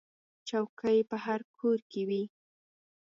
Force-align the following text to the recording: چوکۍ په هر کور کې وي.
چوکۍ 0.47 0.99
په 1.09 1.15
هر 1.25 1.39
کور 1.57 1.79
کې 1.91 2.01
وي. 2.07 2.23